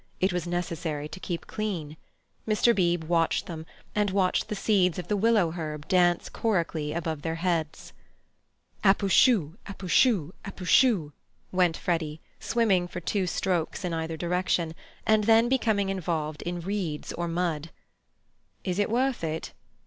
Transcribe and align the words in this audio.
It 0.19 0.33
was 0.33 0.47
necessary 0.47 1.07
to 1.07 1.19
keep 1.19 1.45
clean. 1.45 1.95
Mr. 2.47 2.75
Beebe 2.75 3.05
watched 3.05 3.45
them, 3.45 3.67
and 3.93 4.09
watched 4.09 4.49
the 4.49 4.55
seeds 4.55 4.97
of 4.97 5.09
the 5.09 5.15
willow 5.15 5.51
herb 5.51 5.87
dance 5.87 6.27
chorically 6.27 6.91
above 6.91 7.21
their 7.21 7.35
heads. 7.35 7.93
"Apooshoo, 8.83 9.57
apooshoo, 9.67 10.31
apooshoo," 10.43 11.11
went 11.51 11.77
Freddy, 11.77 12.19
swimming 12.39 12.87
for 12.87 12.99
two 12.99 13.27
strokes 13.27 13.85
in 13.85 13.93
either 13.93 14.17
direction, 14.17 14.73
and 15.05 15.25
then 15.25 15.47
becoming 15.47 15.89
involved 15.89 16.41
in 16.41 16.61
reeds 16.61 17.13
or 17.13 17.27
mud. 17.27 17.69
"Is 18.63 18.79
it 18.79 18.89
worth 18.89 19.23
it?" 19.23 19.53